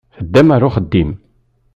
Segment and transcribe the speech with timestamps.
[0.15, 1.11] Teddam ɣer uxeddim.